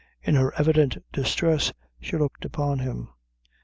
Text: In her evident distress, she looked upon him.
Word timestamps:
In 0.23 0.33
her 0.33 0.51
evident 0.55 0.97
distress, 1.13 1.71
she 1.99 2.17
looked 2.17 2.43
upon 2.43 2.79
him. 2.79 3.09